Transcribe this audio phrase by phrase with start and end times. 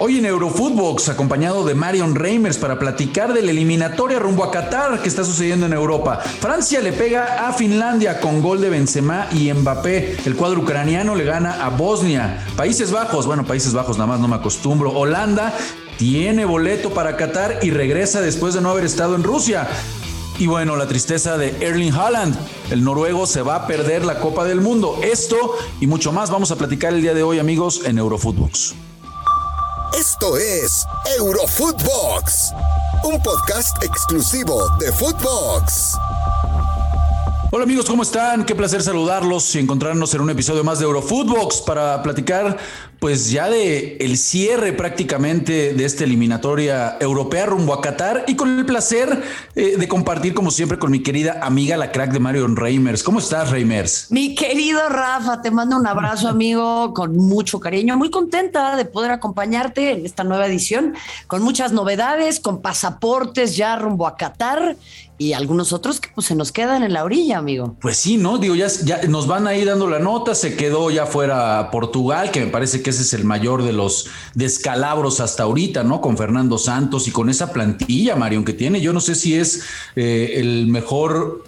[0.00, 5.02] Hoy en Eurofootbox, acompañado de Marion Reimers para platicar de la eliminatoria rumbo a Qatar
[5.02, 6.18] que está sucediendo en Europa.
[6.18, 10.18] Francia le pega a Finlandia con gol de Benzema y Mbappé.
[10.24, 12.46] El cuadro ucraniano le gana a Bosnia.
[12.56, 14.92] Países Bajos, bueno, Países Bajos nada más no me acostumbro.
[14.92, 15.52] Holanda
[15.96, 19.66] tiene boleto para Qatar y regresa después de no haber estado en Rusia.
[20.38, 22.36] Y bueno, la tristeza de Erling Haaland.
[22.70, 25.00] El noruego se va a perder la Copa del Mundo.
[25.02, 28.87] Esto y mucho más vamos a platicar el día de hoy, amigos, en Eurofootbox.
[29.98, 30.86] Esto es
[31.18, 32.52] Eurofootbox,
[33.02, 35.96] un podcast exclusivo de Footbox.
[37.50, 38.44] Hola amigos, ¿cómo están?
[38.44, 42.58] Qué placer saludarlos y encontrarnos en un episodio más de Eurofootbox para platicar
[42.98, 48.58] pues ya de el cierre prácticamente de esta eliminatoria europea rumbo a Qatar y con
[48.58, 49.22] el placer
[49.54, 53.02] eh, de compartir como siempre con mi querida amiga la crack de Marion Reimers.
[53.02, 54.10] ¿Cómo estás, Reimers?
[54.10, 59.12] Mi querido Rafa, te mando un abrazo amigo con mucho cariño, muy contenta de poder
[59.12, 60.94] acompañarte en esta nueva edición
[61.26, 64.76] con muchas novedades, con pasaportes ya rumbo a Qatar
[65.18, 67.76] y algunos otros que pues, se nos quedan en la orilla, amigo.
[67.80, 68.38] Pues sí, ¿no?
[68.38, 72.40] Digo, ya, ya nos van ahí dando la nota, se quedó ya fuera Portugal, que
[72.40, 76.00] me parece que ese es el mayor de los descalabros hasta ahorita, ¿no?
[76.00, 78.80] Con Fernando Santos y con esa plantilla, Marion, que tiene.
[78.80, 79.62] Yo no sé si es
[79.96, 81.44] eh, el mejor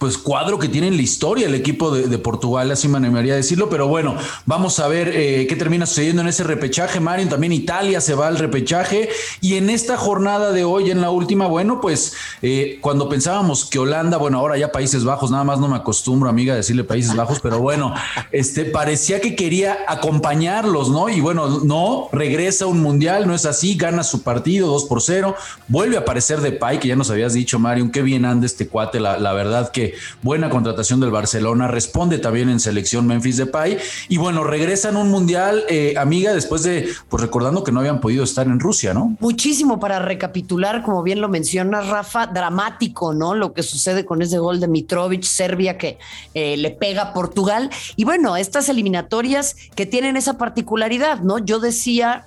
[0.00, 3.36] pues cuadro que tiene en la historia el equipo de, Portugal, así me animaría a
[3.36, 7.52] decirlo, pero bueno, vamos a ver eh, qué termina sucediendo en ese repechaje, Mario, también
[7.52, 9.10] Italia se va al repechaje
[9.42, 13.78] y en esta jornada de hoy, en la última, bueno, pues eh, cuando pensábamos que
[13.78, 17.14] Holanda, bueno, ahora ya Países Bajos, nada más no me acostumbro, amiga, a decirle Países
[17.14, 17.92] Bajos, pero bueno,
[18.32, 21.10] este parecía que quería acompañarlos, ¿no?
[21.10, 25.34] Y bueno, no, regresa un mundial, no es así, gana su partido 2 por 0,
[25.68, 28.66] vuelve a aparecer de Pai, que ya nos habías dicho, Mario, qué bien anda este
[28.66, 29.89] cuate, la, la verdad que
[30.22, 35.64] buena contratación del Barcelona, responde también en selección Memphis Depay y bueno, regresan un mundial,
[35.68, 39.16] eh, amiga, después de, pues recordando que no habían podido estar en Rusia, ¿no?
[39.20, 43.34] Muchísimo para recapitular, como bien lo mencionas, Rafa, dramático, ¿no?
[43.34, 45.98] Lo que sucede con ese gol de Mitrovic, Serbia, que
[46.34, 47.70] eh, le pega a Portugal.
[47.96, 51.38] Y bueno, estas eliminatorias que tienen esa particularidad, ¿no?
[51.38, 52.26] Yo decía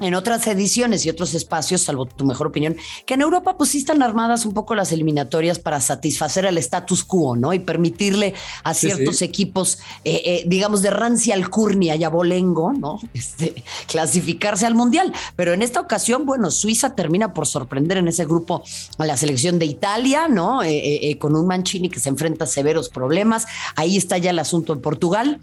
[0.00, 2.76] en otras ediciones y otros espacios, salvo tu mejor opinión,
[3.06, 7.04] que en Europa pues sí están armadas un poco las eliminatorias para satisfacer el status
[7.04, 7.52] quo, ¿no?
[7.52, 13.00] Y permitirle a ciertos equipos, eh, eh, digamos, de rancia alcurnia y abolengo, ¿no?
[13.18, 15.12] Este, clasificarse al Mundial.
[15.34, 18.62] Pero en esta ocasión, bueno, Suiza termina por sorprender en ese grupo
[18.96, 20.62] a la selección de Italia, ¿no?
[20.62, 23.46] Eh, con un Mancini que se enfrenta a severos problemas.
[23.74, 25.40] Ahí está ya el asunto en Portugal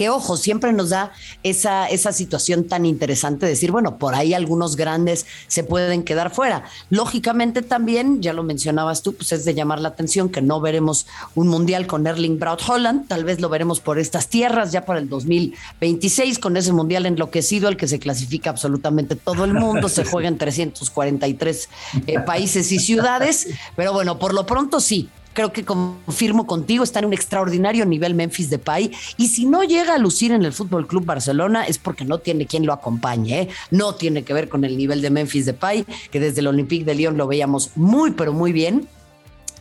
[0.00, 1.12] que ojo, siempre nos da
[1.42, 6.34] esa, esa situación tan interesante de decir, bueno, por ahí algunos grandes se pueden quedar
[6.34, 6.64] fuera.
[6.88, 11.06] Lógicamente también, ya lo mencionabas tú, pues es de llamar la atención que no veremos
[11.34, 15.00] un mundial con Erling Braut Holland, tal vez lo veremos por estas tierras ya para
[15.00, 20.06] el 2026 con ese mundial enloquecido al que se clasifica absolutamente todo el mundo, se
[20.06, 21.68] juega en 343
[22.06, 26.98] eh, países y ciudades, pero bueno, por lo pronto sí, creo que confirmo contigo, está
[26.98, 30.86] en un extraordinario nivel Memphis Depay y si no llega a lucir en el Fútbol
[30.86, 33.48] Club Barcelona es porque no tiene quien lo acompañe, ¿eh?
[33.70, 36.94] no tiene que ver con el nivel de Memphis Depay, que desde el Olympique de
[36.94, 38.88] Lyon lo veíamos muy pero muy bien.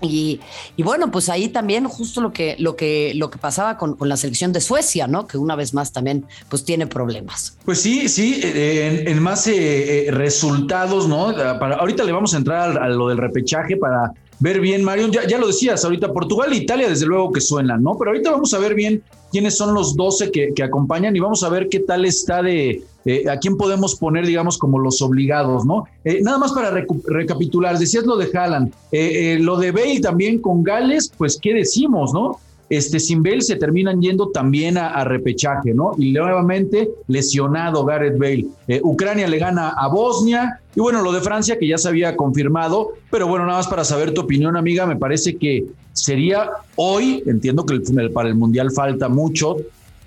[0.02, 0.40] Y,
[0.78, 4.54] bueno, pues ahí también justo lo que, lo que, lo que pasaba con, la selección
[4.54, 5.28] de Suecia, ¿no?
[5.28, 7.58] Que una vez más también pues tiene problemas.
[7.66, 11.36] Pues sí, sí, eh, en, más eh, resultados, ¿no?
[11.36, 15.38] Para, ahorita le vamos a entrar a lo del repechaje para ver bien, Marion, ya,
[15.38, 17.98] lo decías, ahorita Portugal e Italia desde luego que suenan, ¿no?
[17.98, 21.50] Pero ahorita vamos a ver bien quiénes son los 12 que, acompañan y vamos a
[21.50, 22.82] ver qué tal está de,
[23.30, 25.86] a quién podemos poner, digamos, como los obligados, ¿no?
[26.04, 30.40] Eh, nada más para recapitular, decías lo de Haaland, eh, eh, lo de Bale también
[30.40, 32.40] con Gales, pues, ¿qué decimos, no?
[32.70, 35.94] Este, sin Bale se terminan yendo también a, repechaje, ¿no?
[35.98, 38.46] Y nuevamente lesionado Gareth Bale.
[38.68, 42.16] Eh, Ucrania le gana a Bosnia y bueno, lo de Francia que ya se había
[42.16, 47.24] confirmado, pero bueno, nada más para saber tu opinión, amiga, me parece que sería hoy,
[47.26, 47.80] entiendo que
[48.14, 49.58] para el Mundial falta mucho,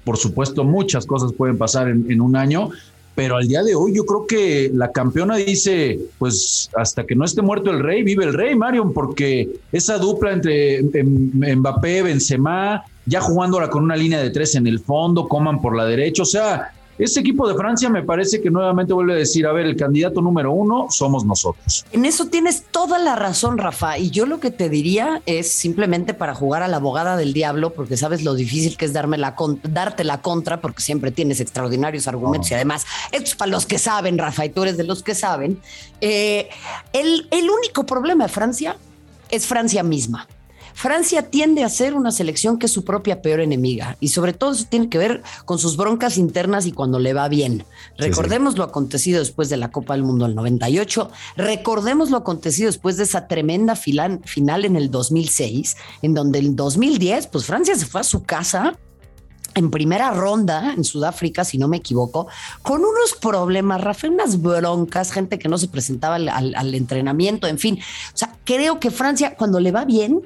[0.04, 2.70] por supuesto muchas cosas pueden pasar en un año,
[3.14, 7.24] pero al día de hoy yo creo que la campeona dice, pues hasta que no
[7.24, 13.20] esté muerto el rey, vive el rey, Marion, porque esa dupla entre Mbappé, Benzema, ya
[13.20, 16.26] jugando ahora con una línea de tres en el fondo, coman por la derecha, o
[16.26, 19.76] sea, ese equipo de Francia me parece que nuevamente vuelve a decir, a ver, el
[19.76, 21.84] candidato número uno somos nosotros.
[21.92, 23.98] En eso tienes toda la razón, Rafa.
[23.98, 27.72] Y yo lo que te diría es simplemente para jugar a la abogada del diablo,
[27.72, 29.34] porque sabes lo difícil que es darme la
[29.64, 33.78] darte la contra, porque siempre tienes extraordinarios argumentos y además, esto es para los que
[33.78, 35.60] saben, Rafa, y tú eres de los que saben.
[36.00, 36.48] Eh,
[36.92, 38.76] el, el único problema de Francia
[39.30, 40.28] es Francia misma
[40.74, 44.52] Francia tiende a ser una selección que es su propia peor enemiga y sobre todo
[44.52, 47.64] eso tiene que ver con sus broncas internas y cuando le va bien.
[47.98, 52.96] Recordemos lo acontecido después de la Copa del Mundo del 98, recordemos lo acontecido después
[52.96, 58.00] de esa tremenda final en el 2006, en donde el 2010, pues Francia se fue
[58.00, 58.78] a su casa
[59.54, 62.26] en primera ronda en Sudáfrica, si no me equivoco,
[62.62, 67.58] con unos problemas, Rafael, unas broncas, gente que no se presentaba al, al, entrenamiento, en
[67.58, 67.78] fin.
[68.14, 70.22] O sea, creo que Francia, cuando le va bien,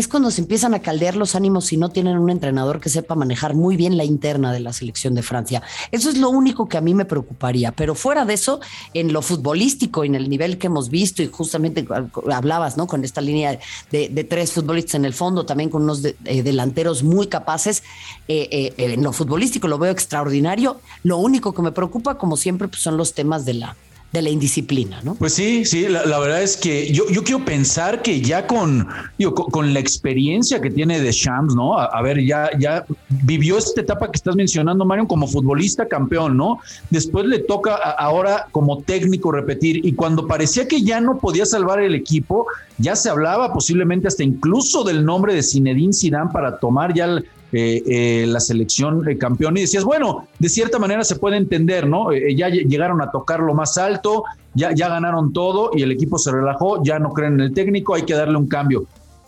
[0.00, 3.14] es cuando se empiezan a caldear los ánimos si no tienen un entrenador que sepa
[3.14, 5.62] manejar muy bien la interna de la selección de Francia.
[5.92, 7.72] Eso es lo único que a mí me preocuparía.
[7.72, 8.60] Pero fuera de eso,
[8.92, 11.86] en lo futbolístico, en el nivel que hemos visto, y justamente
[12.32, 12.86] hablabas, ¿no?
[12.86, 13.58] Con esta línea
[13.90, 17.82] de, tres futbolistas en el fondo, también con unos eh, delanteros muy capaces.
[18.26, 20.80] Eh, eh, en lo futbolístico lo veo extraordinario.
[21.02, 23.76] Lo único que me preocupa, como siempre, pues son los temas de la
[24.14, 25.16] de la indisciplina, ¿no?
[25.16, 28.86] Pues sí, sí, la, verdad es que yo, yo, quiero pensar que ya con,
[29.50, 31.76] con, la experiencia que tiene de Shams, ¿no?
[31.76, 36.60] A, ver, ya, ya vivió esta etapa que estás mencionando, Mario, como futbolista campeón, ¿no?
[36.90, 41.80] Después le toca ahora como técnico repetir y cuando parecía que ya no podía salvar
[41.80, 42.46] el equipo,
[42.78, 47.26] ya se hablaba posiblemente hasta incluso del nombre de Zinedine Zidane para tomar ya el,
[47.56, 51.86] eh, eh, la selección eh, campeón y decías, bueno, de cierta manera se puede entender,
[51.86, 52.12] ¿no?
[52.12, 54.24] ya llegaron a tocar lo más alto,
[54.54, 57.94] ya, ya ganaron todo y el equipo se relajó, ya no creen en el técnico,
[57.94, 58.86] hay que darle un cambio.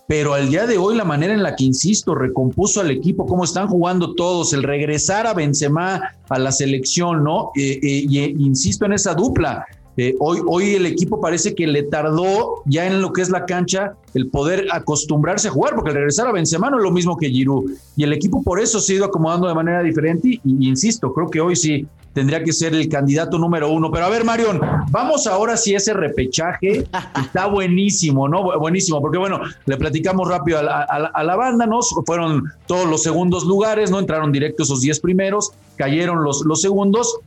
[0.08, 3.44] Pero al día de hoy, la manera en la que, insisto, recompuso al equipo, cómo
[3.44, 7.52] están jugando todos, el regresar a Benzema a la selección, ¿no?
[7.55, 12.87] y insisto en esa dupla, eh, hoy, hoy el equipo parece que le tardó ya
[12.87, 16.32] en lo que es la cancha el poder acostumbrarse a jugar, porque el regresar a
[16.32, 17.70] Benzema no es lo mismo que Giroud.
[17.96, 20.40] Y el equipo por eso se ha ido acomodando de manera diferente.
[20.43, 23.90] Y, insisto, creo que hoy sí tendría que ser el candidato número uno.
[23.90, 24.58] Pero a ver, Marion,
[24.90, 26.87] vamos ahora si ese repechaje
[27.20, 28.58] está buenísimo, ¿no?
[28.58, 31.81] Buenísimo, porque bueno, le platicamos rápido a la, a la, banda, ¿no?
[32.06, 33.98] Fueron todos los segundos lugares, ¿no?
[33.98, 37.19] Entraron directo esos 10 primeros, cayeron los, los segundos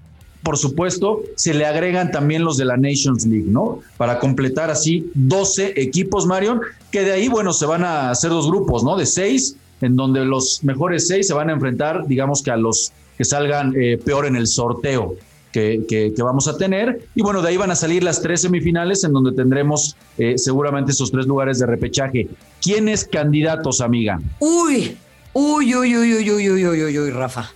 [0.43, 3.79] por supuesto, se le agregan también los de la Nations League, ¿no?
[3.97, 8.47] Para completar así 12 equipos, Marion, que de ahí, bueno, se van a hacer dos
[8.47, 8.95] grupos, ¿no?
[8.95, 12.91] De seis, en donde los mejores seis se van a enfrentar, digamos que a los
[13.17, 15.15] que salgan eh, peor en el sorteo.
[15.51, 17.07] Que, que, vamos a tener.
[17.15, 20.91] Y bueno, de ahí van a salir las tres semifinales en donde tendremos eh, seguramente
[20.91, 22.29] esos tres lugares de repechaje.
[22.61, 24.21] ¿Quiénes candidatos, amiga?
[24.39, 24.95] Uy,
[25.33, 27.51] uy, uy, uy, uy, uy, uy, uy, uy, Rafa.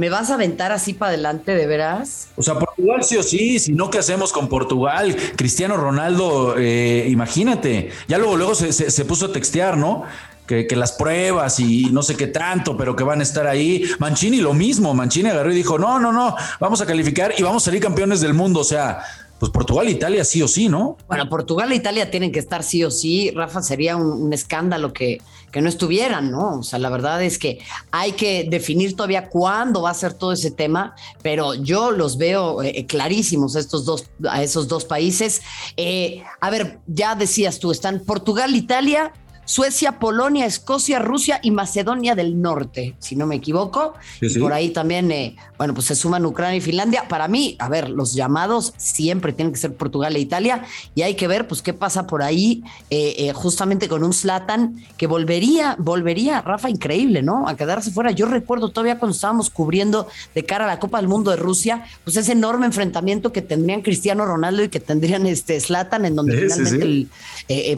[0.00, 2.28] ¿Me vas a aventar así para adelante, de veras?
[2.34, 5.14] O sea, Portugal sí o sí, si no, ¿qué hacemos con Portugal?
[5.36, 10.04] Cristiano Ronaldo, eh, imagínate, ya luego, luego se, puso a textear, ¿no?
[10.46, 13.84] Que, las pruebas y no sé qué tanto, pero que van a estar ahí.
[13.98, 17.62] Mancini lo mismo, Mancini agarró y dijo, no, no, no, vamos a calificar y vamos
[17.62, 18.60] a salir campeones del mundo.
[18.60, 19.02] O sea,
[19.40, 20.98] pues Portugal e Italia sí o sí, ¿no?
[21.08, 23.30] Bueno, Portugal e Italia tienen que estar sí o sí.
[23.30, 26.58] Rafa, sería un, escándalo que, que, no estuvieran, ¿no?
[26.58, 27.58] O sea, la verdad es que
[27.90, 32.62] hay que definir todavía cuándo va a ser todo ese tema, pero yo los veo
[32.62, 35.40] eh, clarísimos a estos dos, a esos dos países.
[35.78, 39.14] Eh, a ver, ya decías tú, están Portugal, Italia,
[39.50, 43.94] Suecia, Polonia, Escocia, Rusia y Macedonia del Norte, si no me equivoco.
[44.20, 47.08] y por ahí también, eh, bueno, pues se suman Ucrania y Finlandia.
[47.08, 50.62] Para mí, a ver, los llamados siempre tienen que ser Portugal e Italia
[50.94, 54.76] y hay que ver, pues, qué pasa por ahí, eh, eh, justamente con un Slatan
[54.96, 57.48] que volvería, volvería, Rafa, increíble, ¿no?
[57.48, 58.12] A quedarse fuera.
[58.12, 61.86] Yo recuerdo todavía cuando estábamos cubriendo de cara a la Copa del Mundo de Rusia,
[62.04, 66.36] pues ese enorme enfrentamiento que tendrían Cristiano Ronaldo y que tendrían este Slatan, en donde
[66.36, 67.08] finalmente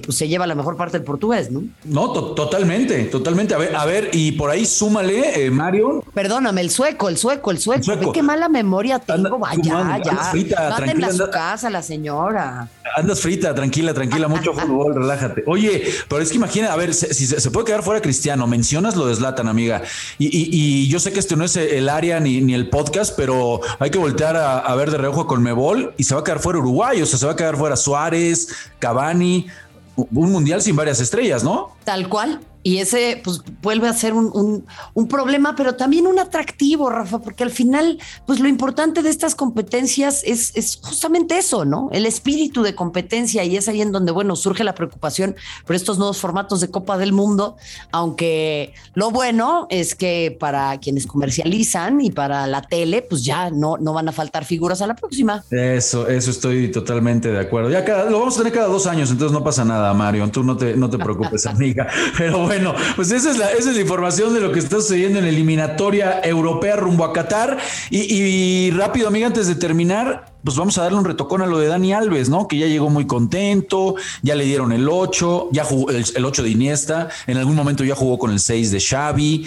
[0.05, 1.62] pues, se lleva la mejor parte del portugués, ¿no?
[1.85, 2.13] ¿No?
[2.13, 3.55] totalmente, totalmente.
[3.55, 6.05] A ver, a ver, y por ahí súmale, eh, Mario.
[6.15, 8.13] Perdóname, el sueco, el sueco, el sueco.
[8.13, 9.39] qué mala memoria tengo.
[9.39, 10.17] Vaya, ya.
[10.31, 12.69] Frita, a su casa la señora.
[12.97, 15.45] Andas frita, tranquila, tranquila, mucho fútbol, relájate.
[15.47, 19.07] Oye, pero es que imagina, a ver, si se, puede quedar fuera Cristiano, mencionas lo
[19.07, 19.83] de Zlatan, amiga.
[20.19, 23.91] Y, yo sé que este no es el área ni, ni el podcast, pero hay
[23.91, 27.01] que voltear a, ver de reojo con Mebol y se va a quedar fuera Uruguay,
[27.03, 29.47] o sea, se va a quedar fuera Suárez, Cavani
[29.97, 31.73] un mundial sin varias estrellas, ¿no?
[31.85, 34.65] Tal cual y ese pues vuelve a ser un,
[35.09, 40.23] problema, pero también un atractivo, Rafa, porque al final, pues lo importante de estas competencias
[40.25, 41.91] es, es, justamente eso, ¿no?
[41.93, 45.35] El espíritu de competencia y es ahí en donde, bueno, surge la preocupación
[45.67, 47.57] por estos nuevos formatos de Copa del Mundo,
[47.91, 53.77] aunque lo bueno es que para quienes comercializan y para la tele, pues ya no,
[53.77, 55.45] no van a faltar figuras a la próxima.
[55.51, 57.71] Eso, eso estoy totalmente de acuerdo.
[57.71, 60.45] Ya cada, lo vamos a tener cada dos años, entonces no pasa nada, Mario, tú
[60.45, 62.52] no te, no te preocupes, amiga, pero bueno.
[62.53, 65.25] Bueno, pues esa es, la, esa es la información de lo que está sucediendo en
[65.25, 67.57] la eliminatoria europea rumbo a Qatar.
[67.89, 71.69] Y, rápido, amiga, antes de terminar, pues vamos a darle un retocón a lo de
[71.69, 72.49] Dani Alves, ¿no?
[72.49, 76.51] Que ya llegó muy contento, ya le dieron el 8, ya jugó el, 8 de
[76.51, 79.47] Iniesta, en algún momento ya jugó con el 6 de Xavi.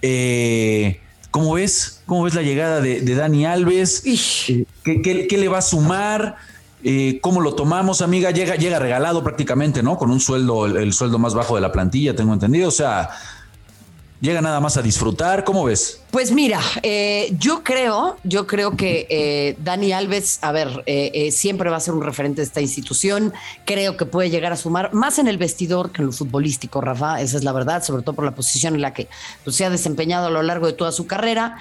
[0.00, 1.00] Eh,
[1.32, 2.02] ¿Cómo ves?
[2.06, 4.04] ¿Cómo ves la llegada de, Dani Alves?
[4.06, 6.36] Eh, ¿qué, le va a sumar?
[6.86, 8.30] Eh, ¿Cómo lo tomamos, amiga?
[8.30, 9.96] Llega, llega regalado prácticamente, ¿no?
[9.96, 12.68] Con un sueldo, el, sueldo más bajo de la plantilla, tengo entendido.
[12.68, 13.08] O sea,
[14.20, 15.44] llega nada más a disfrutar.
[15.44, 16.02] ¿Cómo ves?
[16.10, 21.70] Pues mira, eh, yo creo, yo creo que eh, Dani Alves, a ver, eh, siempre
[21.70, 23.32] va a ser un referente de esta institución.
[23.64, 27.18] Creo que puede llegar a sumar más en el vestidor que en lo futbolístico, Rafa.
[27.22, 29.08] Esa es la verdad, sobre todo por la posición en la que
[29.42, 31.56] pues, se ha desempeñado a lo largo de toda su carrera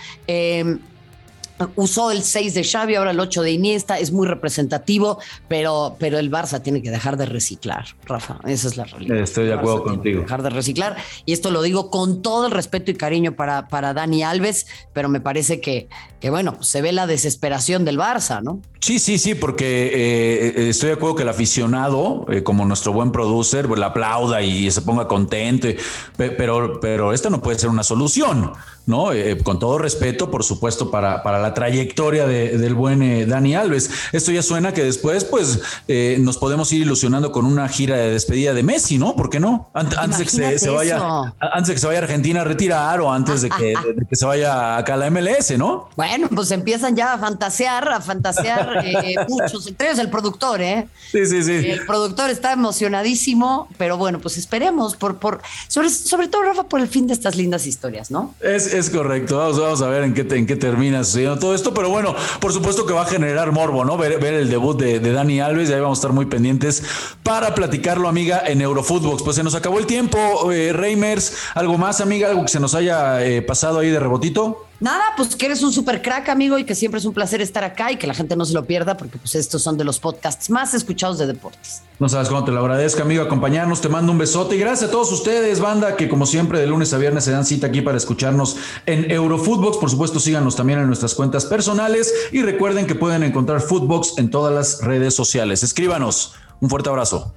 [1.76, 6.18] usó el 6 de Xavi, ahora el 8 de Iniesta, es muy representativo, pero, pero
[6.20, 9.18] el Barça tiene que dejar de reciclar, Rafa, esa es la realidad.
[9.18, 10.22] Estoy de acuerdo contigo.
[10.22, 13.94] Dejar de reciclar, y esto lo digo con todo el respeto y cariño para, para
[13.94, 15.88] Dani Alves, pero me parece que,
[16.20, 18.62] que, bueno, se ve la desesperación del Barça, ¿no?
[18.80, 23.12] Sí, sí, sí, porque eh, estoy de acuerdo que el aficionado, eh, como nuestro buen
[23.12, 25.70] producer, pues, le aplauda y se ponga contento,
[26.18, 28.52] pero, pero esta no puede ser una solución.
[28.86, 29.14] ¿No?
[29.14, 33.90] Eh, con todo respeto, por supuesto, para, para la trayectoria del buen eh, Dani Alves.
[34.12, 38.12] Esto ya suena que después, pues, eh, nos podemos ir ilusionando con una gira de
[38.12, 39.16] despedida de Messi, ¿no?
[39.16, 39.70] ¿Por qué no?
[39.74, 43.12] antes de que se, vaya, antes de que se vaya a Argentina a retirar o
[43.12, 43.74] antes de que,
[44.12, 45.90] se vaya acá a la MLS, ¿no?
[45.96, 48.84] Bueno, pues empiezan ya a fantasear, a fantasear
[49.30, 50.88] muchos, entre ellos el productor, ¿eh?
[51.12, 51.70] Sí, sí, sí.
[51.70, 56.82] El productor está emocionadísimo, pero bueno, pues esperemos por, por, sobre, sobre todo, Rafa, por
[56.82, 58.34] el fin de estas lindas historias, ¿no?
[58.42, 59.38] Es, es correcto.
[59.38, 61.74] Vamos, a ver en qué, en qué termina sucediendo todo esto.
[61.74, 63.98] Pero bueno, por supuesto que va a generar morbo, ¿no?
[63.98, 65.70] Ver, el debut de, Dani Alves.
[65.70, 66.84] Y ahí vamos a estar muy pendientes
[67.24, 69.24] para platicarlo, amiga, en Eurofootbox.
[69.24, 71.38] Pues se nos acabó el tiempo, eh, Reimers.
[71.54, 72.30] ¿Algo más, amiga?
[72.30, 74.66] ¿Algo que se nos haya eh, pasado ahí de rebotito?
[74.84, 77.64] Nada, pues que eres un super crack, amigo, y que siempre es un placer estar
[77.64, 79.98] acá y que la gente no se lo pierda, porque pues estos son de los
[79.98, 81.84] podcasts más escuchados de deportes.
[82.00, 83.80] No sabes cómo te lo agradezco, amigo, acompañarnos.
[83.80, 86.92] Te mando un besote y gracias a todos ustedes, banda, que como siempre de lunes
[86.92, 89.78] a viernes se dan cita aquí para escucharnos en Eurofootbox.
[89.78, 94.30] Por supuesto, síganos también en nuestras cuentas personales y recuerden que pueden encontrar Footbox en
[94.30, 95.64] todas las redes sociales.
[95.64, 96.34] Escríbanos.
[96.60, 97.34] Un fuerte abrazo.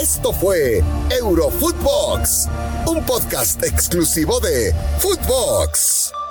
[0.00, 2.48] Esto fue Eurofootbox,
[2.86, 6.23] un podcast exclusivo de Footbox.